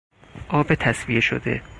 [0.49, 1.61] آب تصفیه شده